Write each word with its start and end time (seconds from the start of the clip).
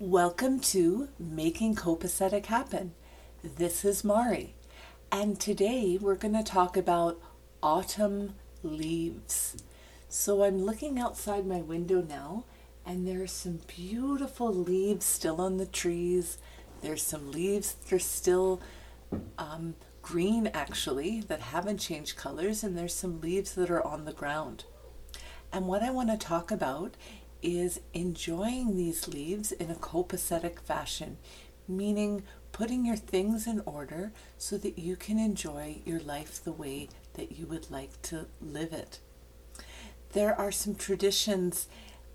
Welcome 0.00 0.58
to 0.60 1.08
Making 1.20 1.76
Copacetic 1.76 2.46
Happen. 2.46 2.94
This 3.44 3.84
is 3.84 4.02
Mari, 4.02 4.56
and 5.12 5.38
today 5.38 5.96
we're 6.00 6.16
going 6.16 6.34
to 6.34 6.42
talk 6.42 6.76
about 6.76 7.20
autumn 7.62 8.34
leaves. 8.64 9.56
So 10.08 10.42
I'm 10.42 10.64
looking 10.64 10.98
outside 10.98 11.46
my 11.46 11.60
window 11.60 12.02
now, 12.02 12.44
and 12.84 13.06
there 13.06 13.22
are 13.22 13.28
some 13.28 13.60
beautiful 13.68 14.52
leaves 14.52 15.06
still 15.06 15.40
on 15.40 15.58
the 15.58 15.66
trees. 15.66 16.38
There's 16.82 17.04
some 17.04 17.30
leaves 17.30 17.74
that 17.74 17.92
are 17.92 18.00
still 18.00 18.60
um, 19.38 19.76
green, 20.02 20.48
actually, 20.48 21.20
that 21.20 21.38
haven't 21.40 21.78
changed 21.78 22.16
colors, 22.16 22.64
and 22.64 22.76
there's 22.76 22.96
some 22.96 23.20
leaves 23.20 23.54
that 23.54 23.70
are 23.70 23.86
on 23.86 24.06
the 24.06 24.12
ground. 24.12 24.64
And 25.52 25.68
what 25.68 25.84
I 25.84 25.90
want 25.90 26.10
to 26.10 26.16
talk 26.16 26.50
about 26.50 26.96
is 27.44 27.80
enjoying 27.92 28.76
these 28.76 29.06
leaves 29.06 29.52
in 29.52 29.70
a 29.70 29.74
copacetic 29.74 30.58
fashion, 30.60 31.18
meaning 31.68 32.24
putting 32.52 32.86
your 32.86 32.96
things 32.96 33.46
in 33.46 33.60
order 33.66 34.12
so 34.38 34.56
that 34.56 34.78
you 34.78 34.96
can 34.96 35.18
enjoy 35.18 35.76
your 35.84 36.00
life 36.00 36.42
the 36.42 36.52
way 36.52 36.88
that 37.14 37.32
you 37.32 37.46
would 37.46 37.70
like 37.70 38.00
to 38.00 38.26
live 38.40 38.72
it. 38.72 38.98
There 40.12 40.34
are 40.34 40.52
some 40.52 40.74
traditions 40.74 41.68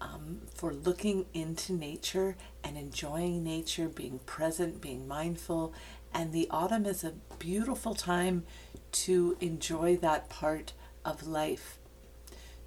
um, 0.00 0.42
for 0.54 0.74
looking 0.74 1.26
into 1.32 1.72
nature 1.72 2.36
and 2.62 2.76
enjoying 2.76 3.42
nature, 3.42 3.88
being 3.88 4.18
present, 4.26 4.80
being 4.80 5.08
mindful, 5.08 5.72
and 6.12 6.32
the 6.32 6.48
autumn 6.50 6.84
is 6.84 7.02
a 7.02 7.14
beautiful 7.38 7.94
time 7.94 8.44
to 8.92 9.36
enjoy 9.40 9.96
that 9.96 10.28
part 10.28 10.72
of 11.04 11.26
life 11.26 11.78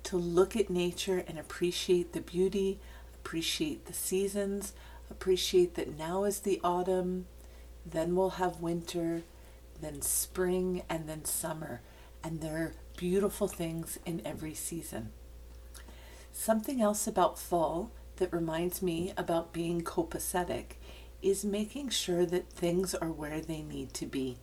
to 0.08 0.16
look 0.16 0.56
at 0.56 0.70
nature 0.70 1.22
and 1.28 1.38
appreciate 1.38 2.14
the 2.14 2.22
beauty, 2.22 2.80
appreciate 3.14 3.88
the 3.88 3.94
seasons, 3.94 4.72
appreciate 5.12 5.76
that 5.76 5.98
now 5.98 6.24
is 6.24 6.40
the 6.40 6.62
autumn, 6.64 7.26
then 7.86 8.16
we'll 8.16 8.32
have 8.32 8.62
winter, 8.62 9.24
then 9.82 10.02
spring, 10.02 10.82
and 10.90 11.10
then 11.10 11.26
summer. 11.26 11.82
And 12.24 12.40
there 12.40 12.56
are 12.58 12.74
beautiful 12.96 13.50
things 13.50 14.00
in 14.06 14.22
every 14.24 14.54
season. 14.54 15.12
Something 16.32 16.82
else 16.82 17.06
about 17.06 17.38
fall 17.38 17.92
that 18.16 18.32
reminds 18.32 18.82
me 18.82 19.12
about 19.18 19.52
being 19.52 19.82
copacetic 19.82 20.78
is 21.22 21.44
making 21.44 21.90
sure 21.90 22.26
that 22.26 22.50
things 22.50 22.96
are 22.96 23.12
where 23.12 23.42
they 23.42 23.62
need 23.62 23.94
to 23.96 24.06
be. 24.06 24.38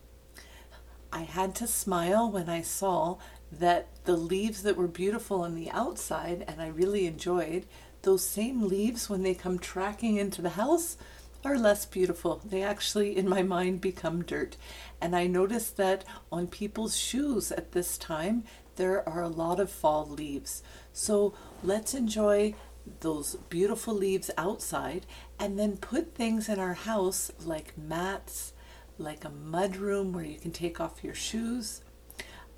I 1.15 1.19
had 1.19 1.55
to 1.55 1.67
smile 1.67 2.29
when 2.29 2.49
I 2.49 2.61
saw 2.61 3.19
that 3.49 3.87
the 4.03 4.17
leaves 4.17 4.63
that 4.63 4.75
were 4.75 4.89
beautiful 4.89 5.43
on 5.43 5.55
the 5.55 5.71
outside 5.71 6.43
and 6.45 6.61
I 6.61 6.67
really 6.67 7.07
enjoyed, 7.07 7.65
those 8.01 8.27
same 8.27 8.67
leaves, 8.67 9.09
when 9.09 9.23
they 9.23 9.33
come 9.33 9.57
tracking 9.57 10.17
into 10.17 10.41
the 10.41 10.49
house, 10.51 10.97
are 11.45 11.57
less 11.57 11.85
beautiful. 11.85 12.41
They 12.43 12.63
actually, 12.63 13.15
in 13.15 13.29
my 13.29 13.43
mind, 13.43 13.79
become 13.79 14.23
dirt. 14.23 14.57
And 14.99 15.15
I 15.15 15.27
noticed 15.27 15.77
that 15.77 16.03
on 16.33 16.47
people's 16.47 16.97
shoes 16.97 17.49
at 17.49 17.71
this 17.71 17.97
time, 17.97 18.43
there 18.75 19.07
are 19.07 19.21
a 19.21 19.29
lot 19.29 19.61
of 19.61 19.71
fall 19.71 20.05
leaves. 20.05 20.63
So 20.91 21.33
let's 21.63 21.93
enjoy 21.93 22.55
those 22.99 23.35
beautiful 23.47 23.93
leaves 23.93 24.29
outside 24.37 25.05
and 25.39 25.57
then 25.57 25.77
put 25.77 26.13
things 26.13 26.49
in 26.49 26.59
our 26.59 26.73
house 26.73 27.31
like 27.45 27.77
mats, 27.77 28.51
like 28.97 29.25
a 29.25 29.29
mud 29.29 29.75
room 29.75 30.13
where 30.13 30.25
you 30.25 30.39
can 30.39 30.51
take 30.51 30.79
off 30.79 31.03
your 31.03 31.15
shoes, 31.15 31.81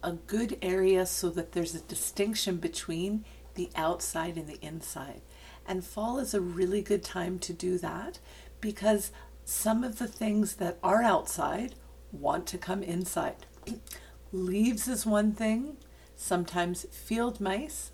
a 0.04 0.14
good 0.14 0.58
area 0.62 1.06
so 1.06 1.30
that 1.32 1.52
there's 1.52 1.76
a 1.76 1.82
distinction 1.82 2.58
between 2.58 3.26
the 3.56 3.70
outside 3.76 4.38
and 4.38 4.48
the 4.48 4.60
inside. 4.62 5.22
And 5.68 5.84
fall 5.84 6.20
is 6.20 6.34
a 6.34 6.42
really 6.42 6.82
good 6.82 7.04
time 7.04 7.40
to 7.40 7.54
do 7.54 7.78
that 7.80 8.20
because 8.62 9.12
some 9.44 9.84
of 9.84 10.00
the 10.00 10.08
things 10.08 10.56
that 10.56 10.78
are 10.84 11.02
outside 11.04 11.76
want 12.12 12.48
to 12.48 12.58
come 12.58 12.84
inside. 12.84 13.46
Leaves 14.32 14.88
is 14.88 15.06
one 15.06 15.32
thing, 15.32 15.78
sometimes 16.16 16.86
field 16.92 17.40
mice 17.40 17.92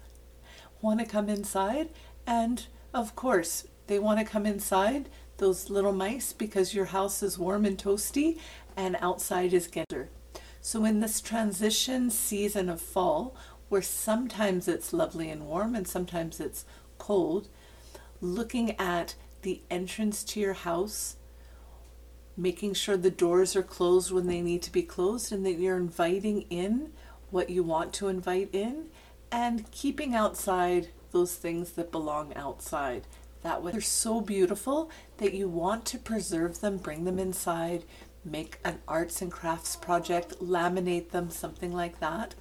want 0.83 0.99
to 0.99 1.05
come 1.05 1.29
inside, 1.29 1.89
and 2.27 2.67
of 2.93 3.15
course, 3.15 3.65
they 3.87 3.97
want 3.97 4.19
to 4.19 4.25
come 4.25 4.45
inside, 4.45 5.09
those 5.38 5.69
little 5.69 5.94
mice, 5.94 6.33
because 6.33 6.73
your 6.73 6.85
house 6.85 7.23
is 7.23 7.38
warm 7.38 7.66
and 7.66 7.77
toasty 7.77 8.39
and 8.75 8.97
outside 9.01 9.53
is 9.53 9.67
getting 9.67 10.07
so, 10.66 10.85
in 10.85 11.01
this 11.01 11.19
transition 11.19 12.09
season 12.09 12.69
of 12.69 12.79
fall, 12.79 13.35
where 13.67 13.81
sometimes 13.81 14.69
it's 14.69 14.94
lovely 14.94 15.29
and 15.29 15.45
warm 15.45 15.75
and 15.75 15.85
sometimes 15.85 16.39
it's 16.39 16.63
cold, 16.97 17.49
looking 18.21 18.79
at 18.79 19.16
the 19.41 19.61
entrance 19.69 20.23
to 20.23 20.39
your 20.39 20.53
house, 20.53 21.17
making 22.38 22.75
sure 22.75 22.95
the 22.95 23.11
doors 23.11 23.57
are 23.57 23.61
closed 23.61 24.13
when 24.13 24.27
they 24.27 24.39
need 24.39 24.61
to 24.61 24.71
be 24.71 24.83
closed 24.83 25.33
and 25.33 25.45
that 25.45 25.59
you're 25.59 25.75
inviting 25.75 26.44
in 26.44 26.94
what 27.29 27.50
you 27.50 27.61
want 27.61 27.91
to 27.95 28.07
invite 28.07 28.50
in 28.53 28.85
and 29.33 29.69
keeping 29.71 30.15
outside 30.15 30.88
those 31.11 31.35
things 31.35 31.73
that 31.73 31.91
belong 31.91 32.33
outside. 32.38 33.05
That 33.43 33.61
way, 33.61 33.73
they're 33.73 33.81
so 33.81 34.21
beautiful 34.21 34.89
that 35.17 35.33
you 35.33 35.47
want 35.49 35.85
to 35.87 35.99
preserve 35.99 36.61
them, 36.61 36.77
bring 36.77 37.03
them 37.03 37.19
inside, 37.19 37.83
make 38.23 38.57
an 38.63 38.79
arts 38.87 39.21
and 39.21 39.31
crafts 39.31 39.75
project, 39.75 40.39
laminate 40.41 41.11
them, 41.11 41.29
something 41.29 41.73
like 41.73 41.99
that. 41.99 42.35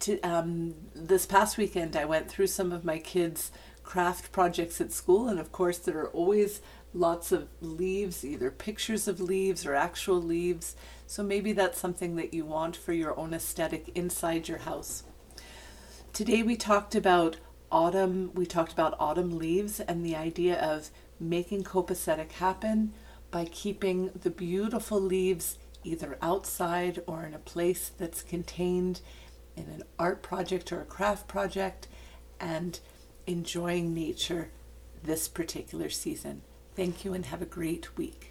To, 0.00 0.20
um, 0.20 0.74
this 0.94 1.26
past 1.26 1.58
weekend, 1.58 1.96
I 1.96 2.04
went 2.04 2.30
through 2.30 2.46
some 2.46 2.72
of 2.72 2.84
my 2.84 2.98
kids' 2.98 3.50
craft 3.82 4.30
projects 4.30 4.80
at 4.80 4.92
school, 4.92 5.28
and 5.28 5.40
of 5.40 5.50
course, 5.50 5.78
there 5.78 5.98
are 5.98 6.10
always 6.10 6.60
lots 6.94 7.32
of 7.32 7.48
leaves, 7.60 8.24
either 8.24 8.50
pictures 8.50 9.08
of 9.08 9.20
leaves 9.20 9.66
or 9.66 9.74
actual 9.74 10.22
leaves. 10.22 10.76
So 11.06 11.22
maybe 11.24 11.52
that's 11.52 11.78
something 11.78 12.16
that 12.16 12.32
you 12.32 12.44
want 12.44 12.76
for 12.76 12.92
your 12.92 13.18
own 13.18 13.34
aesthetic 13.34 13.90
inside 13.96 14.48
your 14.48 14.58
house. 14.58 15.02
Today, 16.12 16.42
we 16.42 16.56
talked 16.56 16.94
about 16.94 17.36
autumn, 17.70 18.30
we 18.34 18.46
talked 18.46 18.72
about 18.72 18.96
autumn 18.98 19.38
leaves 19.38 19.80
and 19.80 20.04
the 20.04 20.16
idea 20.16 20.58
of 20.60 20.90
making 21.18 21.64
copacetic 21.64 22.32
happen 22.32 22.92
by 23.30 23.44
keeping 23.44 24.10
the 24.20 24.30
beautiful 24.30 25.00
leaves 25.00 25.58
either 25.84 26.18
outside 26.20 27.02
or 27.06 27.24
in 27.24 27.34
a 27.34 27.38
place 27.38 27.90
that's 27.96 28.22
contained 28.22 29.00
in 29.56 29.64
an 29.64 29.82
art 29.98 30.22
project 30.22 30.72
or 30.72 30.80
a 30.80 30.86
craft 30.86 31.28
project 31.28 31.86
and 32.38 32.80
enjoying 33.26 33.94
nature 33.94 34.50
this 35.02 35.28
particular 35.28 35.88
season. 35.88 36.42
Thank 36.74 37.04
you 37.04 37.14
and 37.14 37.26
have 37.26 37.42
a 37.42 37.46
great 37.46 37.96
week. 37.96 38.29